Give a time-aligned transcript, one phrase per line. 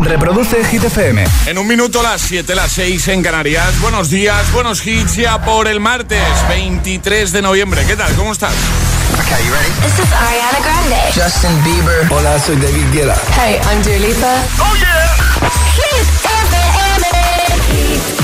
[0.00, 1.24] Reproduce Hit FM.
[1.46, 3.80] En un minuto las 7, las 6 en Canarias.
[3.80, 7.84] Buenos días, buenos hits ya por el martes 23 de noviembre.
[7.86, 8.14] ¿Qué tal?
[8.14, 8.52] ¿Cómo estás?
[9.20, 9.70] Okay, you ready?
[9.82, 10.96] This is Ariana Grande.
[11.14, 12.06] Justin Bieber.
[12.10, 13.16] Hola, soy David Guetta.
[13.36, 14.42] Hey, I'm Dua Lipa.
[14.60, 15.16] ¡Oh, yeah!
[15.74, 17.06] Hit FM.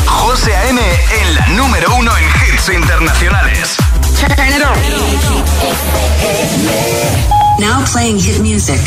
[0.07, 0.81] José A.M.
[0.81, 3.77] en la número uno en hits internacionales.
[4.19, 4.75] Turn it on.
[7.59, 8.81] Now playing hit music.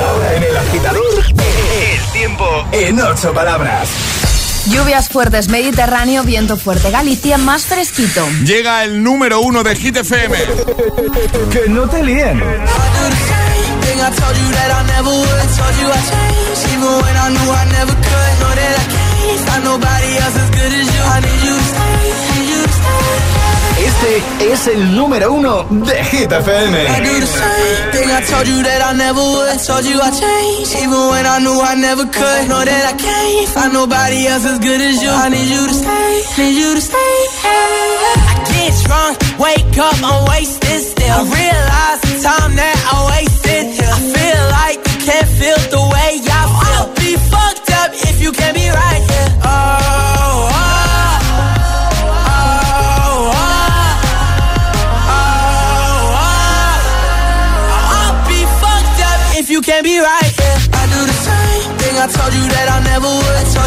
[0.00, 3.88] Ahora en el agitador, el tiempo en ocho palabras.
[4.68, 8.24] Lluvias fuertes, Mediterráneo, viento fuerte, Galicia más fresquito.
[8.44, 10.36] Llega el número uno de Hit FM.
[11.50, 12.40] Que no te líen.
[23.82, 24.18] I I I I I I.
[24.18, 24.32] I.
[24.38, 26.76] Este es el número uno de Hit I FM.
[27.02, 29.58] do the same thing I told you that I never would.
[29.66, 32.48] Told you I changed, even when I knew I never could.
[32.48, 35.10] Know that I can't find nobody else as good as you.
[35.10, 37.14] I need you to stay, need you to stay.
[37.44, 41.10] I get drunk, wake up, I'm wasted still.
[41.10, 43.31] I realize the time that I wasted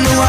[0.00, 0.28] knew.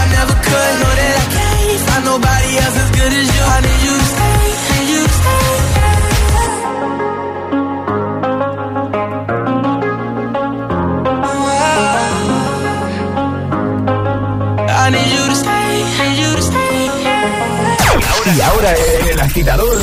[18.35, 18.73] Y ahora
[19.11, 19.81] el agitador,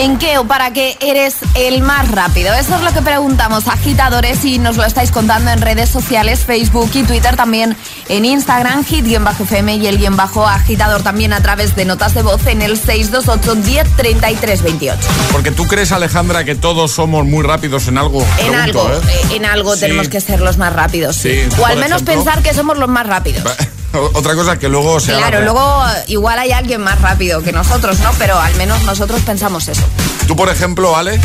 [0.00, 2.54] ¿En qué o para qué eres el más rápido?
[2.54, 6.90] Eso es lo que preguntamos agitadores y nos lo estáis contando en redes sociales, Facebook
[6.94, 7.76] y Twitter, también
[8.08, 12.46] en Instagram, hit-fm y el guion bajo agitador también a través de notas de voz
[12.46, 14.98] en el 628 10 33 28.
[15.32, 18.22] Porque tú crees, Alejandra, que todos somos muy rápidos en algo.
[18.38, 19.00] En Pregunto, algo, ¿eh?
[19.32, 19.80] eh, en algo Sí.
[19.80, 21.16] tenemos que ser los más rápidos.
[21.16, 21.42] sí.
[21.60, 22.14] O al menos ejemplo.
[22.14, 23.44] pensar que somos los más rápidos.
[24.14, 27.98] Otra cosa que luego se Claro, luego eh, igual hay alguien más rápido que nosotros,
[28.00, 28.10] ¿no?
[28.18, 29.82] Pero al menos nosotros pensamos eso.
[30.26, 31.20] Tú, por ejemplo, Ale,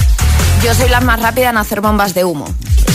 [0.64, 2.46] Yo soy la más rápida en hacer bombas de humo.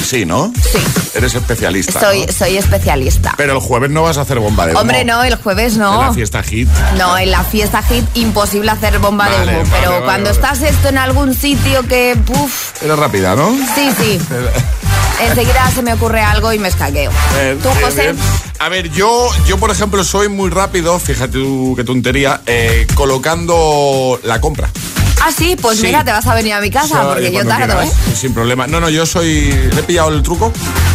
[0.05, 0.53] sí, ¿no?
[0.73, 0.79] Sí.
[1.15, 2.01] Eres especialista.
[2.01, 2.33] Soy, ¿no?
[2.33, 3.35] soy especialista.
[3.37, 4.81] Pero el jueves no vas a hacer bomba de humo.
[4.81, 6.03] Hombre, no, el jueves En no.
[6.03, 6.69] la fiesta hit.
[6.97, 9.71] No, en la fiesta hit imposible hacer bomba Vale, de humo.
[9.71, 13.51] vale, pero vale, cuando estás esto en algún sitio que, puf, Eres rápida, ¿no?
[13.75, 14.21] sí, sí.
[15.21, 17.11] Enseguida se me ocurre algo y me escaqueo.
[17.39, 18.03] Bien, ¿Tú, bien, José?
[18.13, 18.17] bien.
[18.61, 24.21] A ver, yo, yo por ejemplo soy muy rápido, fíjate tú qué tontería, eh, colocando
[24.23, 24.69] la compra.
[25.23, 25.87] Ah, sí, pues Sí.
[25.87, 28.15] mira, te vas a venir a mi casa porque yo tardo, quieras, ¿eh?
[28.15, 28.67] Sin problema.
[28.67, 29.51] No, no, yo soy.
[29.73, 30.53] Le he pillado el truco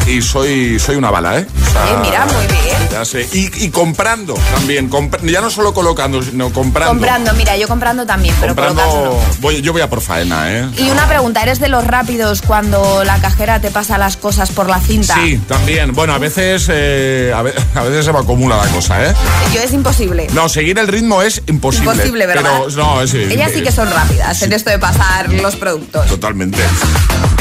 [0.08, 1.48] y soy, soy una bala, ¿eh?
[1.68, 2.78] O sea, Eh, mira, muy bien.
[2.92, 3.28] ya sé.
[3.34, 4.90] Y, y comprando también.
[4.90, 6.92] compra- ya no solo colocando, sino comprando.
[6.94, 9.20] Comprando, mira, yo comprando también, pero Comprando.
[9.40, 10.70] voy, yo voy a por faena, ¿eh?
[10.78, 14.70] Y una pregunta, ¿eres de los rápidos cuando la cajera te pasa las cosas por
[14.70, 15.16] la cinta?
[15.16, 15.94] Sí, también.
[15.94, 19.14] Bueno, a veces, eh, a, ve- a veces se me acumula la cosa, ¿eh?
[19.54, 20.28] Yo es imposible.
[20.34, 21.92] No, seguir el ritmo es imposible.
[21.92, 22.44] Imposible, ¿verdad?
[22.68, 26.06] Pero no, es Ellas sí que son rápidas en esto de pasar los productos.
[26.08, 26.60] Totalmente.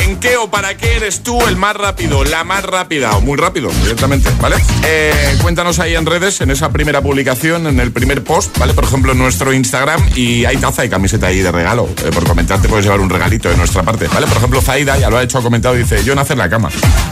[0.05, 3.39] ¿En qué o para qué eres tú el más rápido, la más rápida o muy
[3.39, 4.57] rápido directamente, ¿vale?
[4.85, 8.75] Eh, cuéntanos ahí en redes, en esa primera publicación, en el primer post, ¿vale?
[8.75, 11.89] Por ejemplo, en nuestro Instagram y hay taza y camiseta ahí de regalo.
[12.05, 14.27] Eh, por comentarte puedes llevar un regalito de nuestra parte, ¿vale?
[14.27, 16.69] Por ejemplo, Zaida ya lo ha hecho, ha comentado, dice, yo en hacer la cama.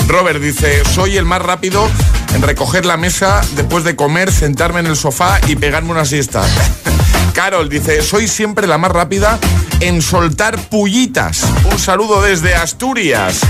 [0.06, 1.88] Robert dice, soy el más rápido
[2.34, 6.42] en recoger la mesa después de comer, sentarme en el sofá y pegarme una siesta.
[7.34, 9.38] Carol dice, soy siempre la más rápida
[9.80, 11.42] en soltar pullitas.
[11.70, 13.40] Un saludo desde Asturias.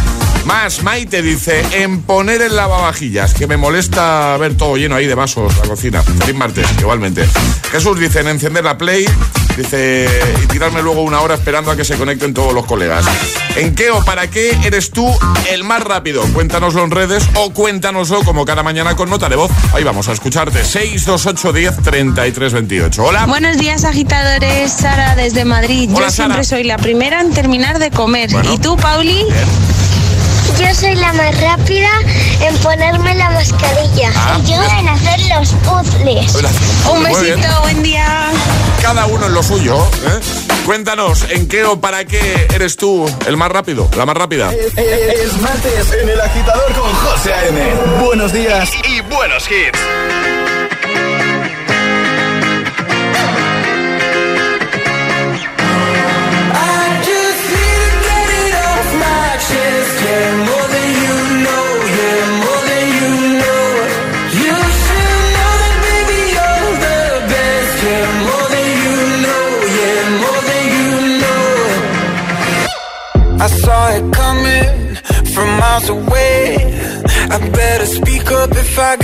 [0.45, 5.15] Más, Maite dice, en poner el lavavajillas, que me molesta ver todo lleno ahí de
[5.15, 6.03] vasos la cocina.
[6.03, 7.27] Feliz martes, igualmente.
[7.71, 9.07] Jesús dice, en encender la play,
[9.57, 10.09] dice,
[10.43, 13.05] y tirarme luego una hora esperando a que se conecten todos los colegas.
[13.57, 15.07] ¿En qué o para qué eres tú
[15.51, 16.23] el más rápido?
[16.33, 19.51] Cuéntanoslo en redes o cuéntanoslo como cada mañana con nota de voz.
[19.75, 20.65] Ahí vamos a escucharte.
[20.65, 23.05] 628 10 33 28.
[23.05, 23.27] Hola.
[23.27, 24.73] Buenos días, agitadores.
[24.73, 25.91] Sara desde Madrid.
[25.93, 28.31] Hola, Yo siempre soy la primera en terminar de comer.
[28.31, 28.53] Bueno.
[28.53, 29.27] ¿Y tú, Pauli?
[30.59, 31.89] Yo soy la más rápida
[32.41, 34.13] en ponerme la mascarilla.
[34.15, 34.39] Ah.
[34.43, 36.35] Y yo en hacer los puzzles.
[36.35, 36.51] Hola.
[36.93, 38.31] Un besito, buen día.
[38.81, 39.77] Cada uno en lo suyo.
[39.77, 40.21] ¿eh?
[40.65, 43.89] Cuéntanos, ¿en qué o para qué eres tú el más rápido?
[43.97, 44.53] La más rápida.
[44.53, 47.61] Es martes en el agitador con José A.M.
[48.05, 49.79] Buenos días y buenos hits.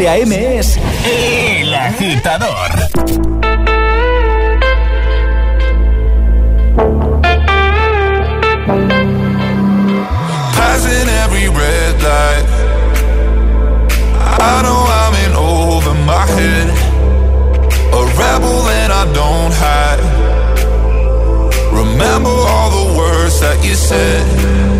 [0.00, 0.58] José A.M.
[0.58, 2.70] es El Agitador.
[10.56, 12.46] Passing every red light.
[14.40, 16.70] I know I'm in over my head.
[17.92, 20.00] A rebel and I don't hide.
[21.74, 24.79] Remember all the words that you said.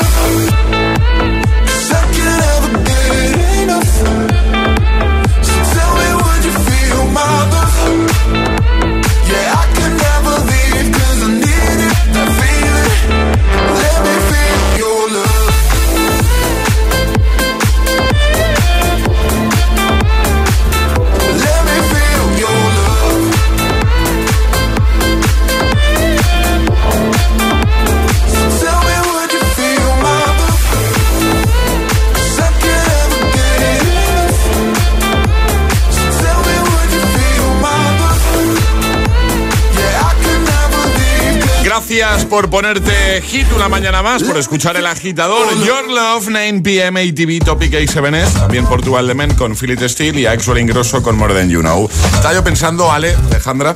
[42.31, 45.53] Por ponerte hit una mañana más, por escuchar el agitador.
[45.65, 48.31] Your Love, 9 pm ATV Topic A7S.
[48.39, 51.89] También Portugal de Men con Philip Steel y Axel Ingrosso con More Than You Know.
[52.13, 53.75] Estaba yo pensando, Ale, Alejandra,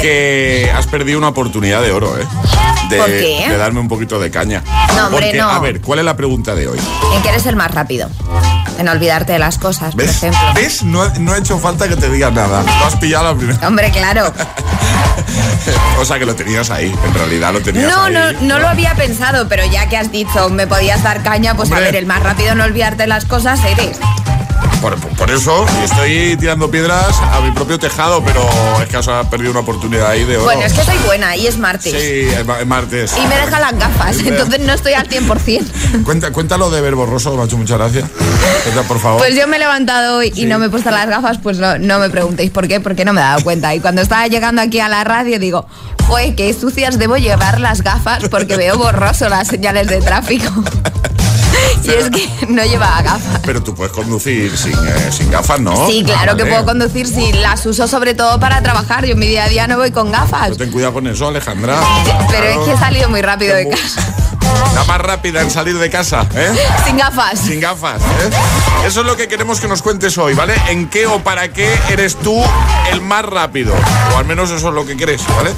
[0.00, 2.24] que has perdido una oportunidad de oro, ¿eh?
[2.88, 3.46] De, ¿Por qué?
[3.48, 4.62] de darme un poquito de caña.
[4.94, 5.50] No, hombre, Porque, no.
[5.50, 6.78] A ver, ¿cuál es la pregunta de hoy?
[7.16, 8.08] En que eres el más rápido.
[8.78, 10.18] En olvidarte de las cosas, por ¿Ves?
[10.18, 10.38] ejemplo.
[10.54, 10.84] ¿Ves?
[10.84, 12.62] No, no ha hecho falta que te digas nada.
[12.62, 13.66] Lo has pillado la primera.
[13.66, 14.32] Hombre, claro.
[16.00, 16.94] O sea que lo tenías ahí.
[17.04, 18.14] En realidad lo tenías No, ahí.
[18.14, 21.70] no, no lo había pensado, pero ya que has dicho me podías dar caña, pues
[21.72, 23.98] a ver, el más rápido en olvidarte las cosas eres.
[24.80, 28.40] Por, por eso estoy tirando piedras a mi propio tejado, pero
[28.80, 30.44] es que has perdido una oportunidad ahí de oro.
[30.44, 31.92] Bueno, es que soy buena y es martes.
[31.92, 33.12] Sí, es ma- es martes.
[33.16, 36.02] Y me deja las gafas, Es entonces no estoy al 100%.
[36.04, 38.08] Cuenta, cuéntalo de ver borroso, hecho muchas gracias.
[38.86, 39.18] Por favor.
[39.18, 41.78] Pues yo me he levantado hoy y no me he puesto las gafas, pues no,
[41.78, 43.74] no me preguntéis por qué, porque no me he dado cuenta.
[43.74, 45.66] Y cuando estaba llegando aquí a la radio digo,
[46.06, 50.52] joder, qué sucias debo llevar las gafas porque veo borroso las señales de tráfico.
[51.84, 53.40] y es que no llevaba gafas.
[53.44, 55.86] Pero tú puedes conducir sin, eh, sin gafas, ¿no?
[55.88, 59.04] Sí, claro Ah, que puedo conducir si las uso sobre todo para trabajar.
[59.06, 60.44] Yo en mi día a día no voy con gafas.
[60.44, 61.78] Pero ten cuidado con eso, Alejandra.
[62.30, 64.02] Pero es que he salido muy rápido de casa.
[64.74, 66.52] La más rápida en salir de casa, ¿eh?
[66.84, 67.38] Sin gafas.
[67.38, 68.86] Sin gafas, ¿eh?
[68.86, 70.54] Eso es lo que queremos que nos cuentes hoy, ¿vale?
[70.68, 72.40] ¿En qué o para qué eres tú
[72.92, 73.74] el más rápido?
[74.14, 75.50] O al menos eso es lo que quieres, ¿vale?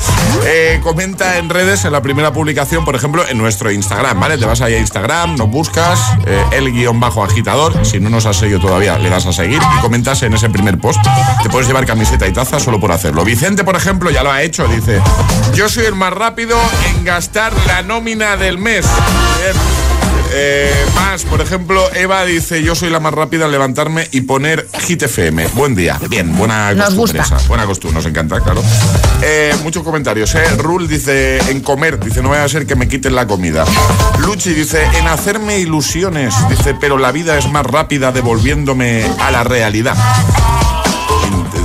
[0.44, 4.38] Eh, comenta en redes, en la primera publicación, por ejemplo, en nuestro Instagram, ¿vale?
[4.38, 7.84] Te vas ahí a Instagram, nos buscas, eh, el guion bajo agitador.
[7.84, 10.78] Si no nos has seguido todavía, le das a seguir y comentas en ese primer
[10.78, 11.00] post.
[11.42, 13.24] Te puedes llevar camiseta y taza solo por hacerlo.
[13.24, 15.00] Vicente, por ejemplo, ya lo ha hecho, dice,
[15.54, 18.79] yo soy el más rápido en gastar la nómina del mes.
[18.86, 19.56] Bien.
[20.32, 24.68] Eh, más, por ejemplo, Eva dice, yo soy la más rápida en levantarme y poner
[24.86, 25.48] Hit FM.
[25.54, 25.98] Buen día.
[26.08, 27.36] Bien, buena Nos costumbre gusta.
[27.36, 27.48] esa.
[27.48, 28.62] Buena costumbre, nos encanta, claro.
[29.22, 30.44] Eh, muchos comentarios, ¿eh?
[30.58, 33.64] Rule dice, en comer, dice, no vaya a ser que me quiten la comida.
[34.20, 39.42] Luchi dice, en hacerme ilusiones, dice, pero la vida es más rápida devolviéndome a la
[39.42, 39.96] realidad.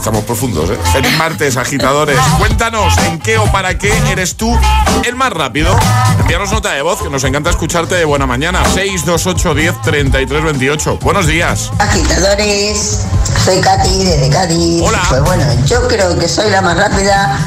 [0.05, 0.77] Estamos profundos, ¿eh?
[0.93, 2.19] Feliz martes, agitadores.
[2.37, 4.55] Cuéntanos en qué o para qué eres tú
[5.03, 5.75] el más rápido.
[6.19, 8.63] Envíanos nota de voz, que nos encanta escucharte de buena mañana.
[8.65, 10.99] 628 10 33 28.
[11.01, 11.71] Buenos días.
[11.79, 12.99] Agitadores,
[13.43, 14.83] soy Katy desde Cádiz.
[14.83, 15.01] Hola.
[15.09, 17.39] Pues bueno, yo creo que soy la más rápida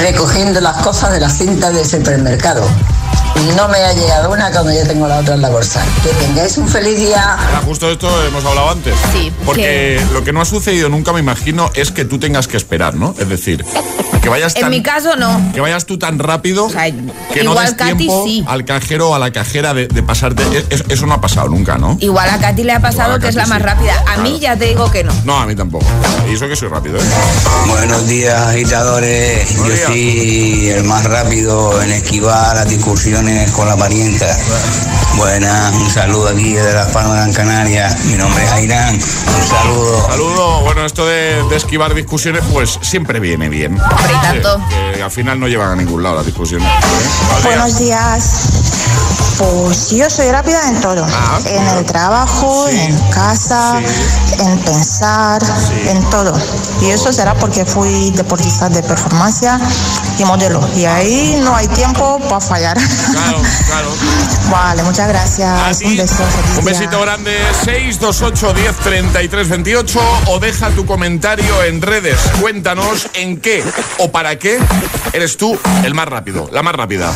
[0.00, 2.68] recogiendo las cosas de la cinta del supermercado.
[3.56, 5.84] No me ha llegado una cuando ya tengo la otra en la bolsa.
[6.02, 7.34] Que tengáis un feliz día.
[7.34, 8.94] Ahora, justo esto hemos hablado antes.
[9.12, 12.56] Sí, Porque lo que no ha sucedido nunca, me imagino, es que tú tengas que
[12.56, 13.14] esperar, ¿no?
[13.18, 13.64] Es decir,
[14.24, 15.52] que vayas En mi caso, no.
[15.52, 18.42] Que vayas tú tan rápido sea, que no igual des Katy tiempo sí.
[18.48, 20.42] al cajero o a la cajera de, de pasarte.
[20.56, 21.96] Es- es- eso no ha pasado nunca, ¿no?
[22.00, 23.94] Igual a Katy le ha pasado que es la más rápida.
[24.00, 24.22] A Claro.
[24.22, 25.12] mí ya te digo que no.
[25.24, 25.84] No, a mí tampoco.
[26.28, 27.02] Y eso que soy rápido, ¿eh?
[27.68, 29.46] Buenos días, agitadores.
[29.58, 29.86] Buenos Yo días.
[29.88, 34.26] soy el más rápido en esquivar las discusiones con la parienta.
[35.16, 37.96] Buenas, un saludo aquí de Las Palmas de Gran Canaria.
[38.06, 38.94] Mi nombre es Airán.
[38.94, 40.06] Un saludo.
[40.08, 40.60] Saludo.
[40.62, 43.72] Bueno, esto de, de esquivar discusiones, pues siempre viene bien.
[43.80, 44.58] Hombre, y tanto.
[44.68, 46.68] Sí, que al final no llevan a ningún lado las discusiones.
[46.68, 47.40] ¿eh?
[47.44, 48.30] Buenos días.
[49.38, 51.04] Pues yo soy rápida en todo.
[51.12, 52.78] Ah, en el trabajo, Sí.
[52.78, 53.80] en casa,
[54.38, 55.42] en pensar,
[55.88, 56.32] en todo.
[56.80, 59.48] Y eso será porque fui deportista de performance
[60.18, 60.66] y modelo.
[60.76, 62.76] Y ahí no hay tiempo para fallar.
[62.76, 63.88] Claro, claro.
[64.50, 65.78] vale, muchas gracias.
[65.78, 66.14] ti, Un beso.
[66.16, 66.72] feliz Un día.
[66.74, 72.18] besito grande, 628 10 33 28 o deja tu comentario en redes.
[72.40, 73.64] Cuéntanos en qué
[73.98, 74.58] o para qué
[75.12, 77.12] eres tú el más rápido, la más rápida.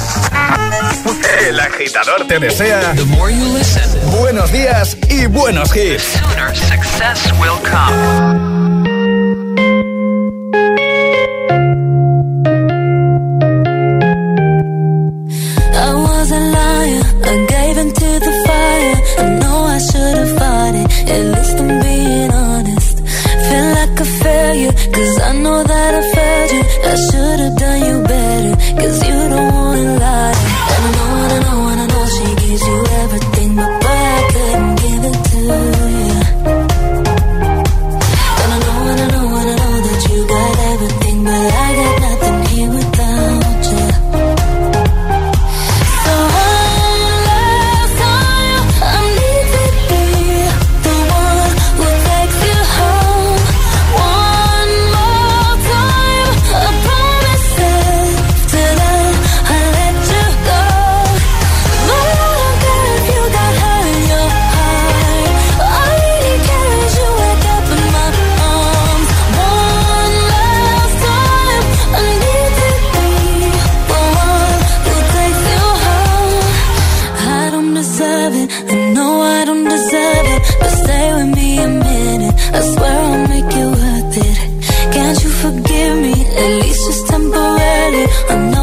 [1.47, 2.95] El agitador te desea
[4.19, 6.19] buenos días y buenos hits.
[7.81, 8.88] I
[88.27, 88.58] I know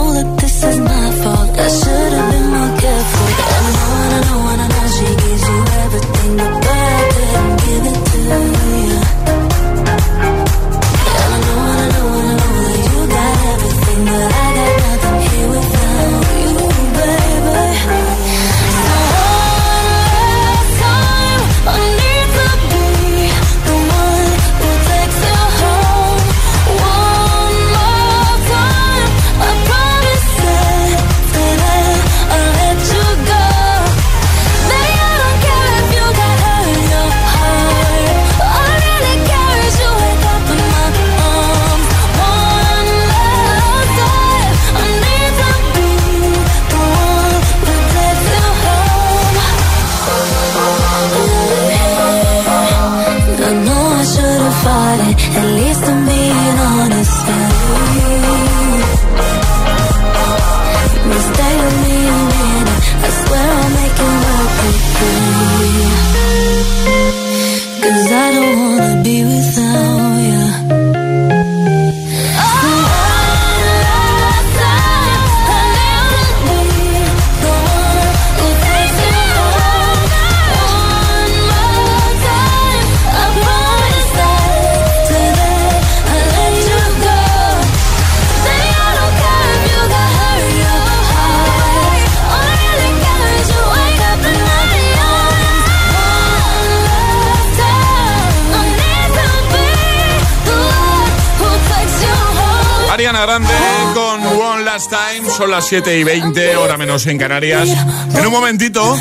[105.66, 107.68] 7 y 20, hora menos en Canarias.
[108.14, 108.96] En un momentito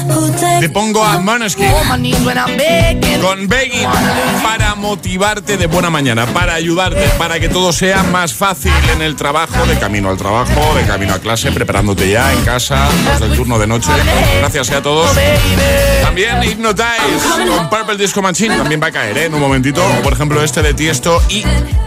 [0.61, 1.71] te pongo a Maneskin
[3.21, 3.87] con Begging
[4.43, 9.15] para motivarte de buena mañana, para ayudarte, para que todo sea más fácil en el
[9.15, 13.37] trabajo, de camino al trabajo, de camino a clase, preparándote ya en casa, los del
[13.37, 13.91] turno de noche.
[14.39, 15.11] Gracias a todos.
[16.03, 19.25] También Hypnotize con Purple Disco Machine también va a caer ¿eh?
[19.27, 19.83] en un momentito.
[20.03, 21.45] Por ejemplo este de Tiesto y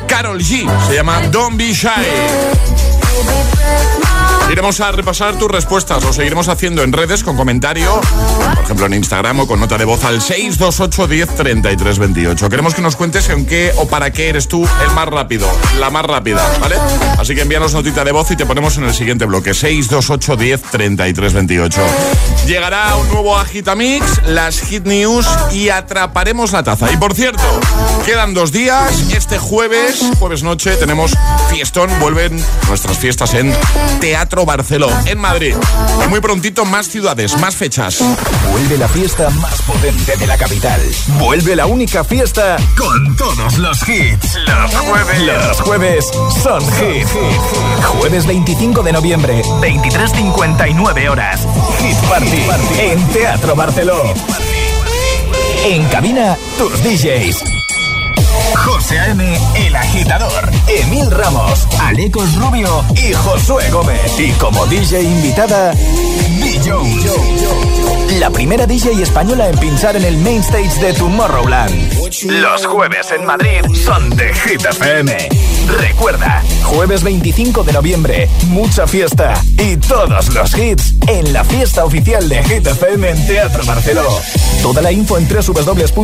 [0.08, 0.68] Carol G.
[0.88, 2.87] Se llama Don't Be Shy.
[4.50, 6.04] Iremos a repasar tus respuestas.
[6.04, 8.00] Lo seguiremos haciendo en redes con comentario,
[8.56, 12.50] por ejemplo en Instagram o con nota de voz al 628 10 33 28.
[12.50, 15.90] Queremos que nos cuentes en qué o para qué eres tú el más rápido, la
[15.90, 16.76] más rápida, ¿vale?
[17.20, 20.62] Así que envíanos notita de voz y te ponemos en el siguiente bloque: 628 10
[20.62, 21.82] 33 28.
[22.48, 26.92] Llegará un nuevo Agitamix, las Hit News y atraparemos la taza.
[26.92, 27.44] Y por cierto,
[28.06, 29.14] quedan dos días.
[29.14, 31.12] Este jueves, jueves noche, tenemos
[31.50, 31.90] fiestón.
[32.00, 33.54] Vuelven nuestras fiestas en
[34.02, 35.56] Teatro Barceló, en Madrid.
[36.04, 38.04] Y muy prontito más ciudades, más fechas.
[38.52, 40.82] Vuelve la fiesta más potente de la capital.
[41.18, 44.36] Vuelve la única fiesta con todos los hits.
[44.46, 45.22] Los jueves.
[45.22, 46.06] Los jueves
[46.44, 47.08] son hit.
[47.86, 51.48] Jueves 25 de noviembre, 23.59 horas.
[51.80, 52.44] Hit Party
[52.78, 54.04] en Teatro Barceló.
[55.64, 57.67] En cabina, tus DJs.
[58.56, 64.20] José A.M., El Agitador, Emil Ramos, Alecos Rubio y Josué Gómez.
[64.20, 65.74] Y como DJ invitada,
[66.42, 66.72] DJ.
[68.20, 71.94] La primera DJ española en pinchar en el main stage de Tomorrowland.
[72.30, 75.30] Los jueves en Madrid son de Hit FM.
[75.68, 82.30] Recuerda, jueves 25 de noviembre, mucha fiesta y todos los hits en la fiesta oficial
[82.30, 84.08] de Hit FM en Teatro Barceló.
[84.62, 86.02] Toda la info en www.hitfm.es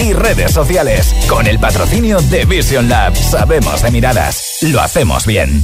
[0.00, 1.14] y redes sociales.
[1.28, 3.14] Con el patrocinio de Vision Lab.
[3.16, 4.58] Sabemos de miradas.
[4.62, 5.62] Lo hacemos bien.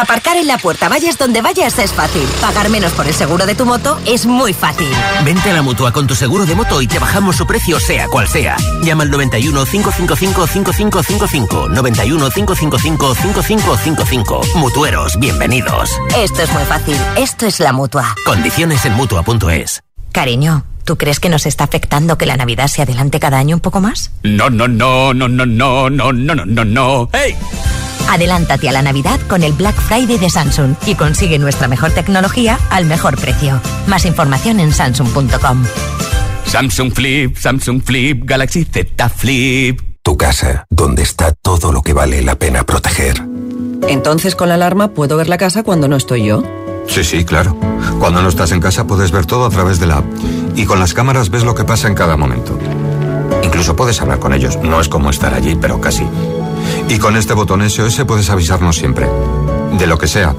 [0.00, 2.26] Aparcar en la puerta, vayas donde vayas, es fácil.
[2.40, 4.88] Pagar menos por el seguro de tu moto es muy fácil.
[5.26, 8.08] Vente a la mutua con tu seguro de moto y te bajamos su precio, sea
[8.08, 8.56] cual sea.
[8.82, 11.68] Llama al 91 555 5555.
[11.68, 14.40] 91 555 5555.
[14.54, 15.90] Mutueros, bienvenidos.
[16.16, 16.96] Esto es muy fácil.
[17.18, 18.16] Esto es la mutua.
[18.24, 19.82] Condiciones en mutua.es.
[20.12, 23.60] Cariño, ¿tú crees que nos está afectando que la Navidad se adelante cada año un
[23.60, 24.12] poco más?
[24.22, 27.08] No, no, no, no, no, no, no, no, no, no, no.
[27.12, 27.36] ¡Hey!
[28.08, 32.58] Adelántate a la Navidad con el Black Friday de Samsung y consigue nuestra mejor tecnología
[32.70, 33.60] al mejor precio.
[33.86, 35.64] Más información en samsung.com.
[36.46, 39.80] Samsung Flip, Samsung Flip, Galaxy Z Flip.
[40.02, 43.22] Tu casa, donde está todo lo que vale la pena proteger.
[43.88, 46.42] Entonces con la alarma puedo ver la casa cuando no estoy yo.
[46.88, 47.56] Sí, sí, claro.
[48.00, 50.04] Cuando no estás en casa puedes ver todo a través de la app.
[50.56, 52.58] Y con las cámaras ves lo que pasa en cada momento.
[53.44, 54.58] Incluso puedes hablar con ellos.
[54.62, 56.04] No es como estar allí, pero casi.
[56.88, 59.06] Y con este botón SOS puedes avisarnos siempre.
[59.78, 60.34] De lo que sea.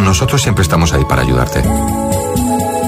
[0.00, 1.62] Nosotros siempre estamos ahí para ayudarte.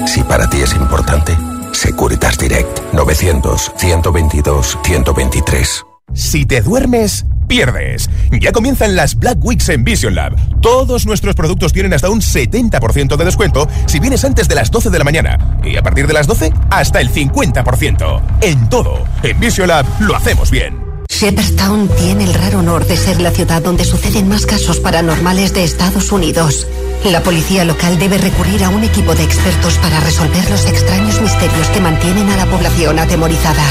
[0.05, 1.37] Si para ti es importante,
[1.73, 5.85] Securitas Direct 900-122-123.
[6.13, 8.09] Si te duermes, pierdes.
[8.31, 10.35] Ya comienzan las Black Weeks en Vision Lab.
[10.61, 14.89] Todos nuestros productos tienen hasta un 70% de descuento si vienes antes de las 12
[14.89, 15.59] de la mañana.
[15.63, 18.21] Y a partir de las 12, hasta el 50%.
[18.41, 19.03] En todo.
[19.23, 20.86] En Vision Lab lo hacemos bien.
[21.09, 25.63] Shepherdstown tiene el raro honor de ser la ciudad donde suceden más casos paranormales de
[25.63, 26.67] Estados Unidos.
[27.05, 31.67] La policía local debe recurrir a un equipo de expertos para resolver los extraños misterios
[31.69, 33.63] que mantienen a la población atemorizada.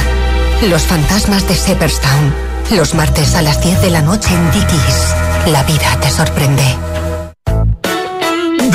[0.69, 2.35] Los fantasmas de Shepherdstown.
[2.73, 5.15] Los martes a las 10 de la noche en Dickies.
[5.47, 6.96] La vida te sorprende.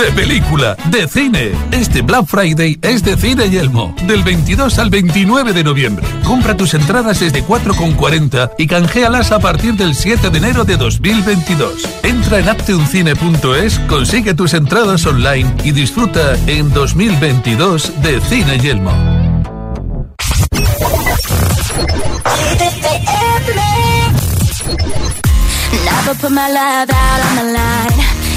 [0.01, 1.51] De película, de cine.
[1.71, 3.95] Este Black Friday es de Cine Yelmo.
[4.07, 6.03] Del 22 al 29 de noviembre.
[6.23, 11.87] Compra tus entradas desde 4,40 y canjealas a partir del 7 de enero de 2022.
[12.01, 18.91] Entra en apteuncine.es, consigue tus entradas online y disfruta en 2022 de Cine Yelmo.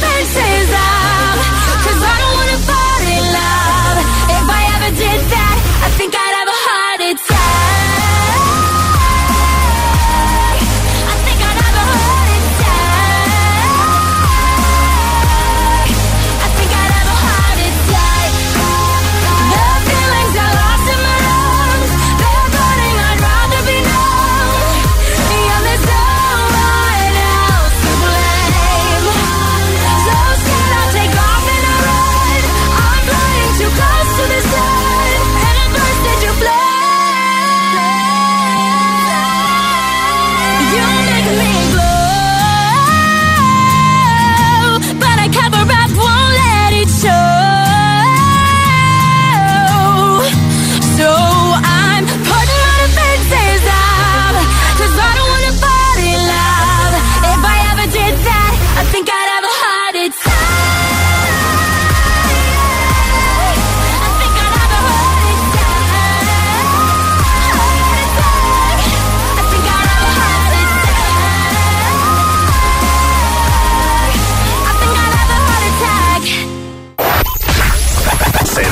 [0.00, 0.95] princesa.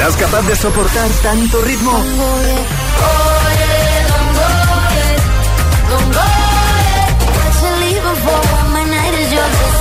[0.05, 2.05] ¿Serás capaz de soportar tanto ritmo?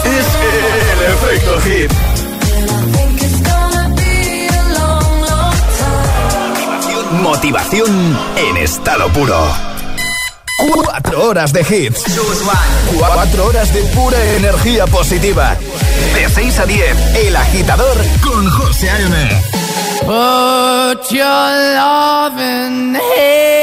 [0.05, 0.27] Es
[0.85, 1.91] el efecto hit.
[7.21, 9.45] Motivación en estado puro.
[10.57, 12.01] Cuatro horas de hits.
[12.97, 15.57] Cuatro horas de pura energía positiva.
[16.15, 19.62] De 6 a 10, El Agitador con José A.M.
[20.05, 23.62] Put your loving hand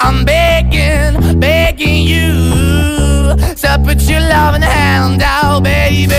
[0.00, 6.14] I'm begging, begging you to put your loving hand out, baby.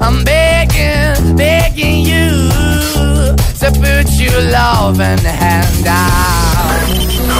[0.00, 2.50] I'm begging, begging you
[3.60, 6.14] to put your loving hand out.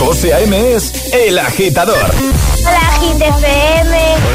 [0.01, 0.53] José A.M.
[0.53, 2.11] es El Agitador.
[3.21, 4.04] FM.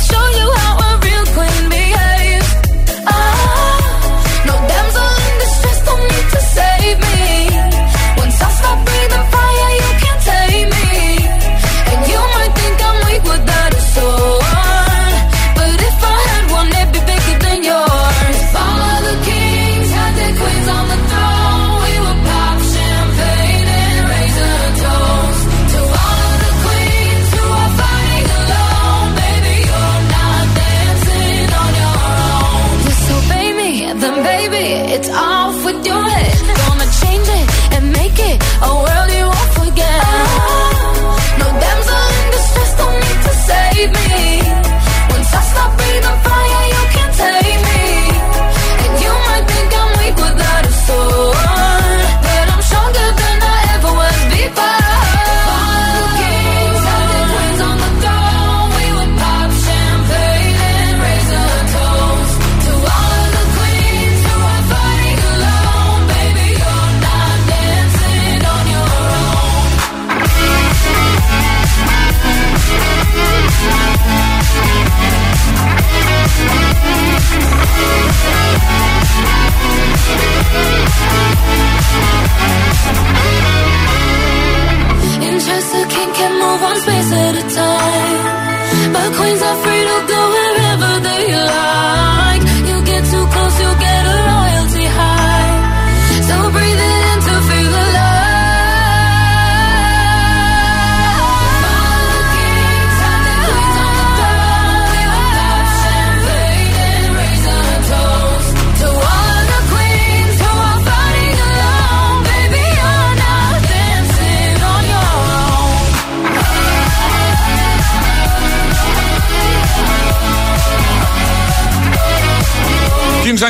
[0.00, 0.89] Show you how a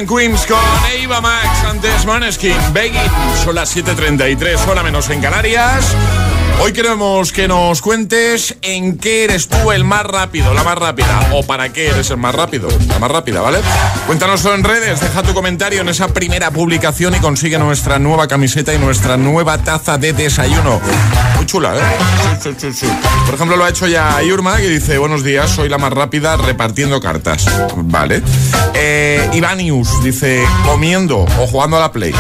[0.01, 0.59] and Queens con
[0.95, 3.11] Eva Max, antes Maneskin, Begging,
[3.45, 5.95] son las 7.33, hora menos en Canarias.
[6.63, 11.31] Hoy queremos que nos cuentes en qué eres tú el más rápido, la más rápida,
[11.33, 13.59] o para qué eres el más rápido, la más rápida, ¿vale?
[14.07, 18.75] Cuéntanoslo en redes, deja tu comentario en esa primera publicación y consigue nuestra nueva camiseta
[18.75, 20.81] y nuestra nueva taza de desayuno.
[21.51, 21.81] Chula, ¿eh?
[23.27, 26.37] Por ejemplo, lo ha hecho ya Yurma, que dice, buenos días, soy la más rápida
[26.37, 27.45] repartiendo cartas.
[27.75, 28.23] Vale.
[28.75, 32.15] Eh, Ivanius dice, comiendo o jugando a la Play.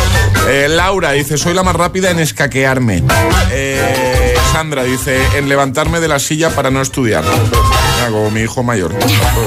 [0.48, 3.04] Eh, Laura dice, soy la más rápida en escaquearme.
[3.52, 7.22] Eh, Sandra dice, en levantarme de la silla para no estudiar.
[8.08, 8.94] Como mi hijo mayor.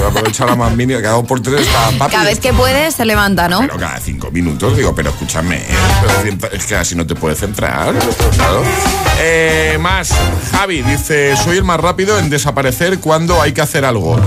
[0.06, 1.66] Aprovecha la más mínima, cada dos por tres
[1.98, 2.12] papi.
[2.12, 3.60] Cada vez que puede se levanta, ¿no?
[3.60, 6.38] Pero cada cinco minutos digo, pero escúchame, ¿eh?
[6.52, 7.94] Es que así no te puedes centrar.
[8.36, 8.62] Claro.
[9.20, 10.10] Eh, más,
[10.52, 14.18] Javi dice, soy el más rápido en desaparecer cuando hay que hacer algo.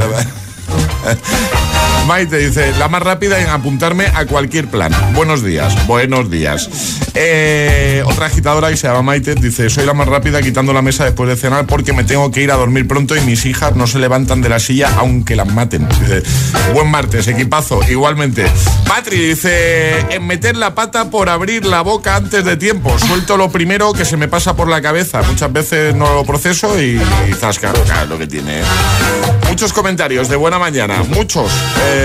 [2.07, 4.93] Maite dice, la más rápida en apuntarme a cualquier plan.
[5.13, 6.69] Buenos días, buenos días.
[7.13, 11.03] Eh, otra agitadora que se llama Maite dice, soy la más rápida quitando la mesa
[11.03, 13.87] después de cenar porque me tengo que ir a dormir pronto y mis hijas no
[13.87, 15.85] se levantan de la silla aunque las maten.
[16.73, 18.45] Buen martes, equipazo, igualmente.
[18.87, 22.97] Patri dice, en meter la pata por abrir la boca antes de tiempo.
[22.99, 25.21] Suelto lo primero que se me pasa por la cabeza.
[25.23, 27.73] Muchas veces no lo proceso y, y zasca,
[28.07, 28.61] lo que tiene.
[29.49, 31.51] Muchos comentarios de buena mañana, muchos.
[31.85, 31.96] Eh,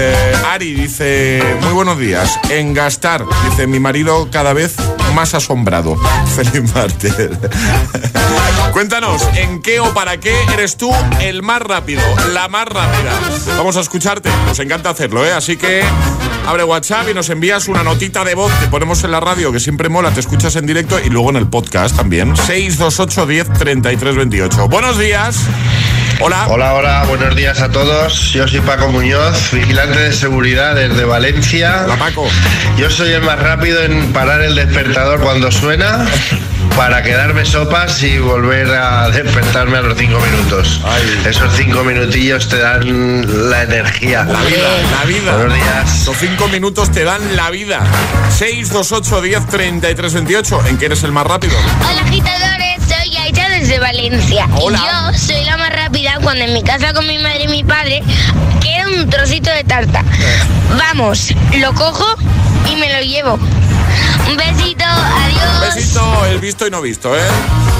[0.47, 2.38] Ari dice, muy buenos días.
[2.51, 4.74] En gastar, dice, mi marido cada vez
[5.14, 5.97] más asombrado.
[6.36, 7.14] Feliz martes.
[8.72, 10.90] Cuéntanos, ¿en qué o para qué eres tú
[11.20, 13.12] el más rápido, la más rápida?
[13.57, 15.32] Vamos a escucharte, nos encanta hacerlo, ¿eh?
[15.32, 15.82] Así que
[16.47, 19.61] abre WhatsApp y nos envías una notita de voz que ponemos en la radio, que
[19.61, 22.36] siempre mola, te escuchas en directo y luego en el podcast también.
[22.36, 24.68] 628 10 33 28.
[24.68, 25.36] Buenos días.
[26.25, 26.47] Hola.
[26.49, 28.33] Hola, hola, buenos días a todos.
[28.33, 31.83] Yo soy Paco Muñoz, vigilante de seguridad desde Valencia.
[31.85, 32.29] Hola, Paco.
[32.77, 36.07] Yo soy el más rápido en parar el despertador cuando suena
[36.77, 40.81] para quedarme sopas y volver a despertarme a los cinco minutos.
[41.27, 44.23] Esos cinco minutillos te dan la energía.
[44.23, 44.68] La vida,
[45.01, 45.37] la vida.
[45.37, 46.07] Buenos días.
[46.07, 47.81] Los cinco minutos te dan la vida.
[48.31, 50.66] 628 10 33 28.
[50.68, 51.57] ¿En qué eres el más rápido?
[51.81, 52.72] Hola agitadores,
[53.63, 54.49] desde Valencia.
[54.61, 54.79] Hola.
[54.79, 57.63] Y yo soy la más rápida cuando en mi casa con mi madre y mi
[57.63, 58.03] padre
[58.61, 60.05] queda un trocito de tarta.
[60.77, 62.05] Vamos, lo cojo
[62.69, 63.35] y me lo llevo.
[64.29, 65.75] Un besito, adiós.
[65.77, 67.23] Besito, el visto y no visto, ¿eh?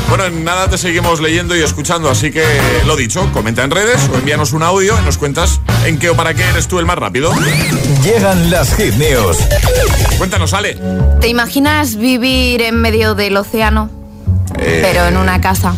[0.09, 2.45] Bueno, en nada te seguimos leyendo y escuchando, así que
[2.87, 6.15] lo dicho, comenta en redes o envíanos un audio y nos cuentas en qué o
[6.15, 7.33] para qué eres tú el más rápido.
[8.05, 9.39] Llegan las hit news.
[10.17, 10.79] Cuéntanos, Ale.
[11.21, 13.91] ¿Te imaginas vivir en medio del océano,
[14.59, 15.75] Eh, pero en una casa?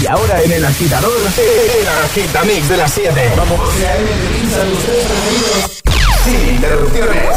[0.00, 3.32] Y ahora en el agitador, el agitamix de las 7.
[3.36, 3.60] Vamos.
[6.24, 7.36] Sin interrupciones.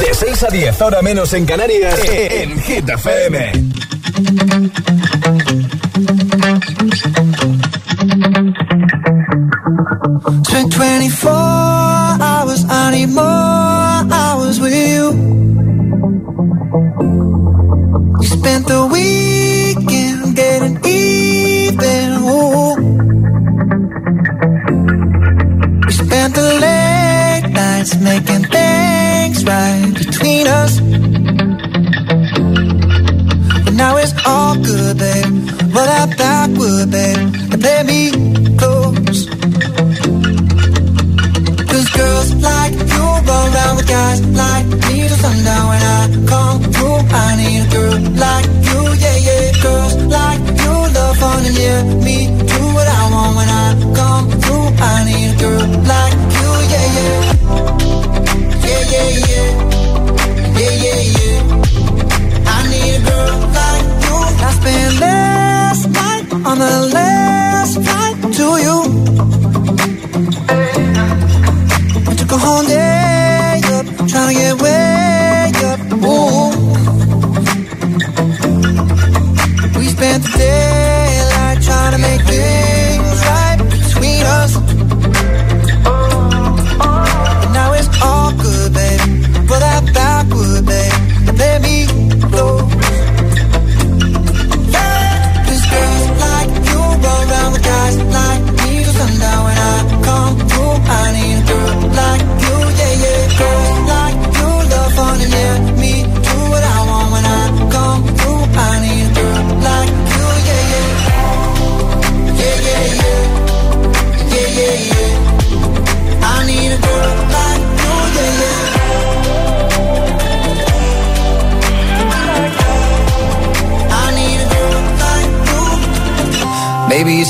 [0.00, 3.52] De 6 a 10, ahora menos en Canarias, e-, en Hit FM.
[18.68, 19.25] I week.
[37.86, 38.25] me.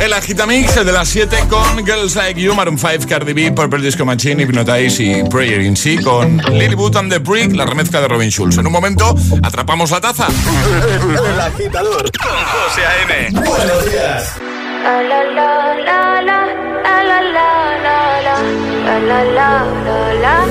[0.00, 3.80] El Agitamix, el de las 7 con Girls Like You, Maroon 5, Cardi B, Purple
[3.80, 8.00] Disco Machine, Hypnotize y Prayer in Sí, con Lily Boot and the Brick, la remezcla
[8.00, 8.56] de Robin Schulz.
[8.56, 10.28] En un momento, atrapamos la taza.
[11.32, 13.40] El agitador con José A.M.
[13.46, 14.36] Buenos días.
[14.82, 16.46] La la la la la
[17.02, 19.66] la la la la la la
[20.14, 20.50] la la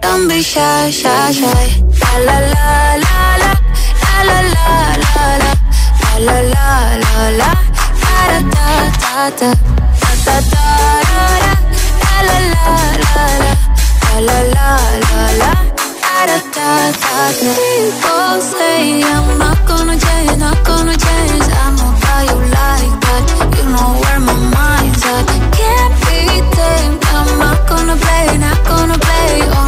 [0.00, 1.64] Don't be shy, shy, shy.
[2.02, 2.66] La la la
[3.04, 3.50] la la.
[4.04, 4.66] La la la
[5.04, 5.52] la la.
[6.08, 6.66] La la la
[7.04, 7.50] la la.
[8.02, 8.66] Da da da
[9.02, 9.50] da da.
[10.00, 10.64] Da da da
[11.08, 11.52] da.
[12.04, 12.66] La la la
[13.04, 13.52] la la.
[14.26, 14.70] La la
[15.04, 15.50] la la.
[16.02, 16.70] Da da da
[17.02, 17.14] da.
[17.40, 21.46] People say I'm not gonna change, not gonna change.
[21.62, 23.22] I know how you like that.
[23.56, 25.26] You know where my mind's at.
[25.58, 26.18] Can't be
[26.56, 27.00] tamed.
[27.14, 29.67] I'm not gonna play, not gonna play.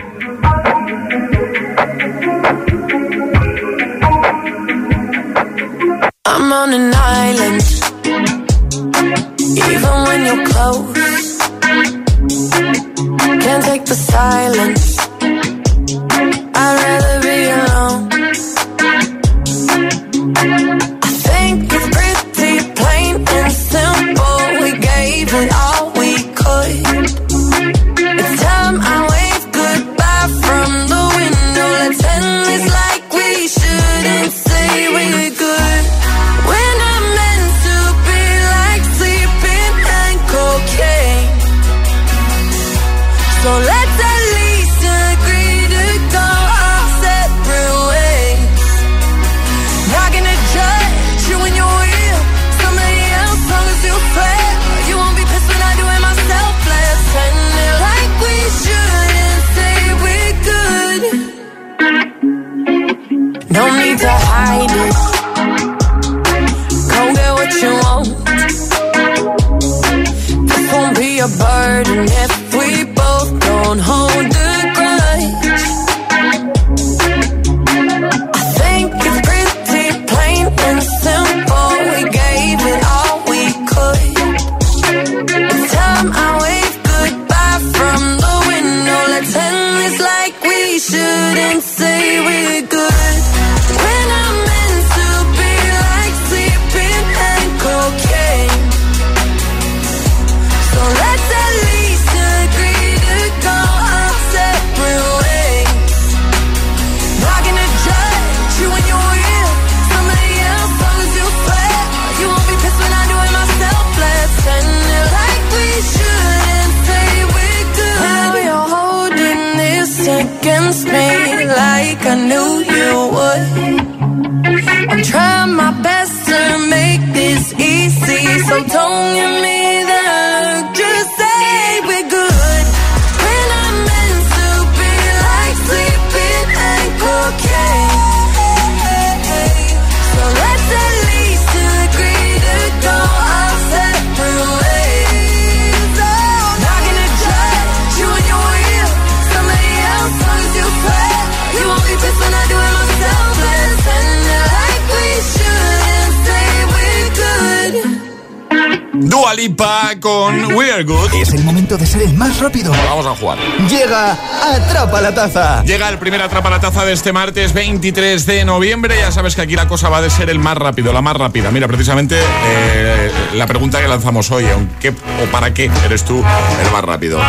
[159.03, 161.13] Dua Lipa con We Are Good.
[161.15, 162.71] Es el momento de ser el más rápido.
[162.71, 163.39] Vamos a jugar.
[163.67, 165.63] Llega Atrapa la Taza.
[165.63, 168.95] Llega el primer Atrapa la Taza de este martes 23 de noviembre.
[168.97, 171.51] Ya sabes que aquí la cosa va de ser el más rápido, la más rápida.
[171.51, 174.45] Mira, precisamente eh, la pregunta que lanzamos hoy,
[174.79, 176.23] ¿qué o para qué eres tú
[176.63, 177.19] el más rápido?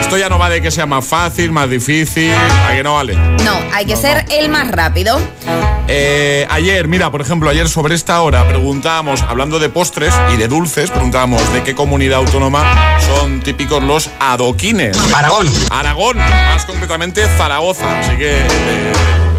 [0.00, 3.16] Esto ya no va de que sea más fácil, más difícil, ¿a que no vale?
[3.16, 5.18] No, hay que ser el más rápido.
[5.92, 10.46] Eh, ayer, mira, por ejemplo, ayer sobre esta hora preguntábamos, hablando de postres y de
[10.46, 14.96] dulces, preguntábamos de qué comunidad autónoma son típicos los adoquines.
[15.12, 15.48] Aragón.
[15.70, 16.18] Aragón,
[16.60, 18.00] más concretamente Zaragoza.
[18.00, 18.92] Así que eh,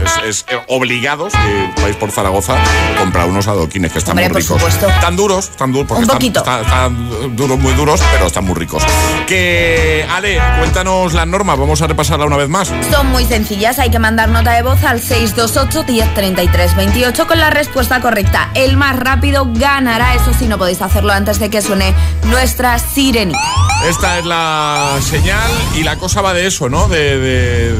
[0.04, 1.38] es, es, eh, obligado, si
[1.82, 2.56] vais por Zaragoza,
[2.97, 4.62] comprar unos adoquines que están Hombre, muy ricos.
[4.64, 6.39] Están duros, están duros, porque Un están, poquito.
[6.39, 8.84] están- están duros, muy duros, pero están muy ricos.
[9.28, 12.72] Que, Ale, cuéntanos las normas, vamos a repasarla una vez más.
[12.91, 17.49] Son muy sencillas, hay que mandar nota de voz al 628 1033 28 con la
[17.49, 18.49] respuesta correcta.
[18.54, 21.93] El más rápido ganará, eso sí, no podéis hacerlo antes de que suene
[22.26, 23.39] nuestra sirenita.
[23.88, 26.88] Esta es la señal y la cosa va de eso, ¿no?
[26.88, 27.76] De, de-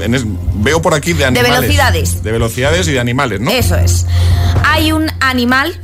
[0.00, 0.24] en es-
[0.54, 1.60] veo por aquí de animales.
[1.60, 2.22] velocidades.
[2.22, 3.50] De velocidades y de animales, ¿no?
[3.50, 4.06] Eso es.
[4.64, 5.80] Hay un animal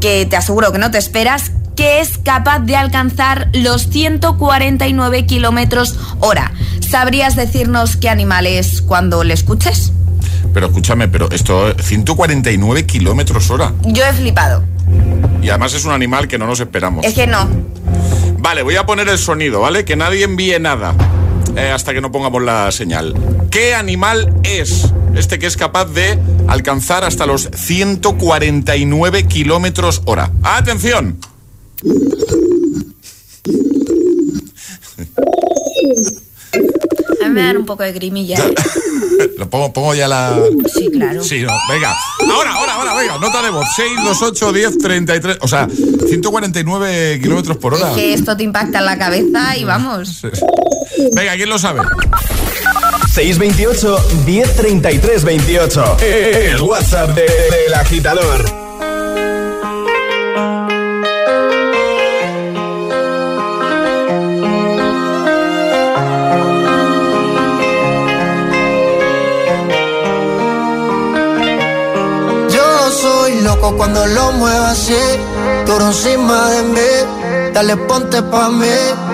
[0.00, 5.98] que te aseguro que no te esperas que es capaz de alcanzar los 149 kilómetros
[6.20, 6.52] hora.
[6.88, 9.92] ¿Sabrías decirnos qué animal es cuando le escuches?
[10.52, 13.72] Pero escúchame, pero esto 149 kilómetros hora.
[13.86, 14.62] Yo he flipado.
[15.42, 17.04] Y además es un animal que no nos esperamos.
[17.04, 17.48] Es que no.
[18.38, 19.84] Vale, voy a poner el sonido, ¿vale?
[19.84, 20.94] Que nadie envíe nada
[21.56, 23.14] eh, hasta que no pongamos la señal.
[23.50, 30.32] ¿Qué animal es este que es capaz de alcanzar hasta los 149 kilómetros hora?
[30.42, 31.18] ¡Atención!
[37.22, 38.38] A mí me dan un poco de grimilla.
[38.38, 38.54] ¿eh?
[39.38, 40.38] Lo pongo, pongo ya la.
[40.72, 41.22] Sí, claro.
[41.22, 41.94] Sí, no, venga.
[42.30, 43.18] Ahora, ahora, ahora, venga.
[43.18, 43.66] Nota de voz.
[43.76, 45.38] 6, 2, 8, 10, 33.
[45.40, 47.90] O sea, 149 kilómetros por hora.
[47.90, 50.22] Es que esto te impacta en la cabeza y vamos.
[51.12, 51.80] Venga, ¿quién lo sabe?
[53.12, 55.96] 628 1033 28.
[56.00, 58.64] El WhatsApp del de, de agitador.
[73.44, 74.94] loco cuando lo muevas así.
[75.66, 78.66] Tú encima de mí, dale ponte pa' mí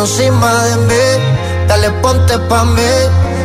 [0.00, 1.66] encima de mí.
[1.68, 2.92] Dale, ponte pa' mí,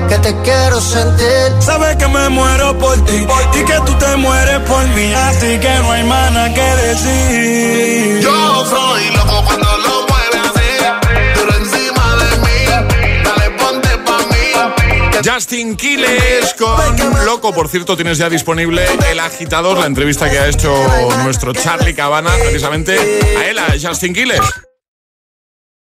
[0.10, 1.54] que te quiero sentir.
[1.60, 5.14] Sabes que me muero por ti, por ti que tú te mueres por mí.
[5.14, 8.20] Así que no hay más que decir.
[8.22, 10.70] Yo soy loco cuando lo mueve así.
[11.36, 15.30] Pero encima de mí, dale, ponte pa' mí.
[15.30, 17.54] Justin Quiles con Loco.
[17.54, 20.74] Por cierto, tienes ya disponible El Agitador, la entrevista que ha hecho
[21.24, 22.98] nuestro Charlie Cabana precisamente
[23.38, 24.42] a él, a Justin Quiles.